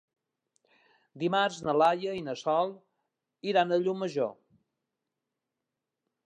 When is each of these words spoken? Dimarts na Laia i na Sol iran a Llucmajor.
Dimarts 1.23 1.59
na 1.67 1.75
Laia 1.81 2.15
i 2.19 2.23
na 2.29 2.35
Sol 2.43 2.73
iran 3.53 3.75
a 3.77 3.81
Llucmajor. 3.85 4.33